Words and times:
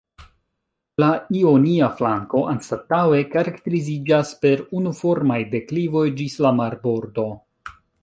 La 1.03 1.09
ionia 1.39 1.89
flanko 1.99 2.41
anstataŭe 2.55 3.21
karakteriziĝas 3.37 4.35
per 4.47 4.67
unuformaj 4.81 5.41
deklivoj 5.57 6.07
ĝis 6.23 6.43
la 6.47 6.59
marbordo. 6.65 7.29